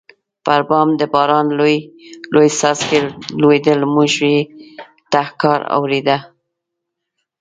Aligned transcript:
پر 0.45 0.61
بام 0.69 0.89
د 0.99 1.01
باران 1.13 1.47
لوی 1.59 1.77
لوی 2.33 2.47
څاڅکي 2.59 2.99
لوېدل، 3.41 3.79
موږ 3.93 4.13
یې 4.31 4.37
ټکهار 5.11 5.61
اورېده. 5.75 6.17